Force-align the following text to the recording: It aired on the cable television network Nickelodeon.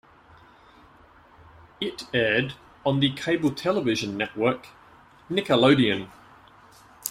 It 1.79 2.07
aired 2.11 2.55
on 2.83 3.01
the 3.01 3.13
cable 3.13 3.51
television 3.51 4.17
network 4.17 4.65
Nickelodeon. 5.29 6.09